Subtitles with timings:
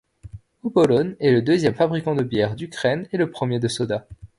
[0.63, 4.07] Obolon est le deuxième fabricant de bière d'Ukraine et le premier de soda.